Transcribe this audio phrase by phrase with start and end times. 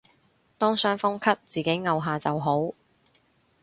[0.57, 2.73] 當傷風咳自己漚下就好